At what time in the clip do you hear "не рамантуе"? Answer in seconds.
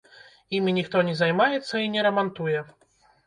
1.97-2.57